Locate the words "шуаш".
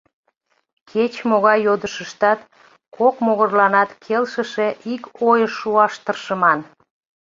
5.59-5.93